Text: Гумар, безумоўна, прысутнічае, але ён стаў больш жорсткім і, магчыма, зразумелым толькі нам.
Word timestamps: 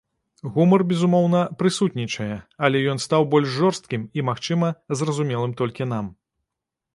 Гумар, 0.53 0.83
безумоўна, 0.91 1.41
прысутнічае, 1.59 2.29
але 2.67 2.81
ён 2.95 3.03
стаў 3.05 3.27
больш 3.35 3.51
жорсткім 3.59 4.09
і, 4.21 4.25
магчыма, 4.31 4.71
зразумелым 5.03 5.53
толькі 5.61 5.89
нам. 5.93 6.05